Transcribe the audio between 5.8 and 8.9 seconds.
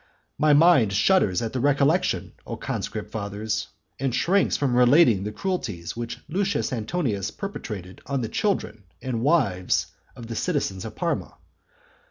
which Lucius Antonius perpetrated on the children